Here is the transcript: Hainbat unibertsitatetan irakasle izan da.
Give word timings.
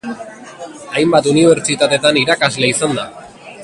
Hainbat 0.95 1.29
unibertsitatetan 1.33 2.21
irakasle 2.25 2.75
izan 2.77 3.01
da. 3.03 3.07